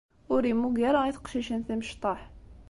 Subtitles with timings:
[0.33, 2.21] Ur immug ara i teqcicin timecṭaḥ.